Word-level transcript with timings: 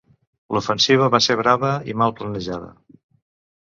L'ofensiva 0.57 1.11
va 1.17 1.21
ser 1.27 1.37
brava 1.43 1.71
i 1.95 1.99
mal 2.05 2.19
planejada. 2.19 2.77